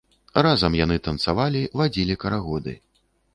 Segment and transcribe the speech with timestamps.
[0.45, 2.75] Разам яны танцавалі, вадзілі карагоды.